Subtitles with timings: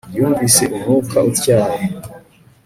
[0.15, 1.81] Yumvise umwuka utyaye